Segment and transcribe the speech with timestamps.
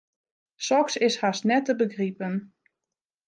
[0.57, 2.39] Soks is hast net te begripen.